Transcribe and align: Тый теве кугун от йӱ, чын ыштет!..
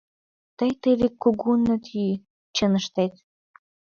Тый 0.57 0.71
теве 0.81 1.07
кугун 1.21 1.61
от 1.75 1.83
йӱ, 1.95 2.09
чын 2.55 2.71
ыштет!.. 2.79 3.13